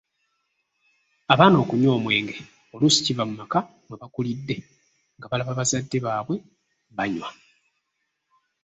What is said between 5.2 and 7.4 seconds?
balaba bazadde baabwe banywa.